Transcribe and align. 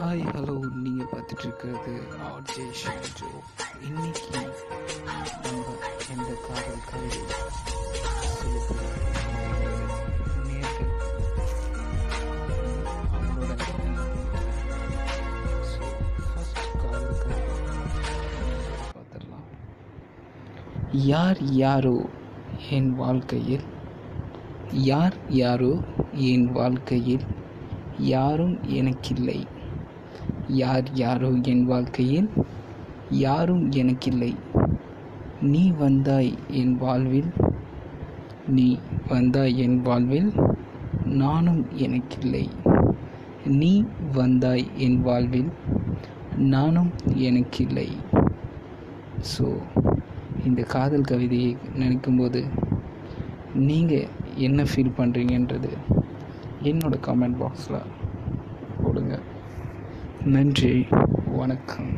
Hi 0.00 0.24
hello 0.26 0.54
நீங்கள் 0.74 1.06
பார்த்துட்டு 1.06 1.44
இருக்கிறது 1.44 1.94
ஆர்ஜே 2.28 2.64
ஷாஜோ 2.82 3.30
இன்னைக்கு 3.86 4.40
நம்ம 5.42 5.64
எந்த 6.12 6.30
காதல் 6.48 6.84
கவிதை 6.86 7.22
ஃபஸ்ட் 16.26 16.74
யார் 20.92 21.42
யாரோ 21.42 22.06
என் 22.70 22.94
வாழ்க்கையில்? 22.94 23.64
யார் 24.72 25.16
யாரோ 25.28 25.80
என் 26.12 26.52
வாழ்க்கையில்? 26.52 27.24
யாரும் 27.98 28.64
எனக்கில்லை. 28.64 29.46
யார் 30.48 30.92
யாரோ 30.92 31.30
என் 31.42 31.64
வாழ்க்கையில்? 31.64 32.28
யாரும் 33.10 33.70
எனக்கில்லை. 33.70 34.34
நீ 35.40 35.70
வந்தாய் 35.70 36.34
என் 36.48 36.76
வாழ்வில். 36.78 37.30
நீ 38.46 38.78
வந்தாய் 39.08 39.58
என் 39.58 39.82
வாழ்வில். 39.82 40.32
நானும் 41.04 41.66
எனக்கில்லை. 41.72 42.48
நீ 43.44 43.84
வந்தாய் 44.12 44.66
என் 44.76 45.02
வாழ்வில். 45.02 45.50
நானும் 46.36 46.90
எனக்கில்லை. 47.14 47.88
ஸோ 49.38 49.56
இந்த 50.44 50.62
காதல் 50.62 51.00
கவிதையை 51.00 51.56
நினைக்கும்போது 51.74 52.48
நீங்கள் 53.54 54.08
என்ன 54.36 54.62
ஃபீல் 54.62 54.96
பண்ணுறீங்கன்றது 54.96 55.70
என்னோடய 56.62 57.04
கமெண்ட் 57.06 57.36
பாக்ஸில் 57.40 57.82
போடுங்க. 58.82 59.18
நன்றி 60.25 60.73
வணக்கம் 61.31 61.91